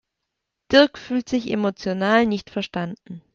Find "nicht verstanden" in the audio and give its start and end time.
2.25-3.21